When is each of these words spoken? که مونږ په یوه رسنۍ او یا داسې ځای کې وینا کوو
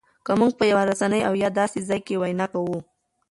که 0.25 0.31
مونږ 0.39 0.51
په 0.59 0.63
یوه 0.71 0.83
رسنۍ 0.89 1.21
او 1.27 1.33
یا 1.43 1.49
داسې 1.59 1.79
ځای 1.87 2.01
کې 2.07 2.15
وینا 2.21 2.45
کوو 2.53 2.79